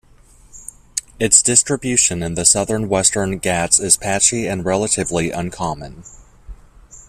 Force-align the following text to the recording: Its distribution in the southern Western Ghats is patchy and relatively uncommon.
Its 1.19 1.43
distribution 1.43 2.23
in 2.23 2.33
the 2.33 2.43
southern 2.43 2.89
Western 2.89 3.37
Ghats 3.37 3.79
is 3.79 3.97
patchy 3.97 4.47
and 4.47 4.65
relatively 4.65 5.29
uncommon. 5.29 6.03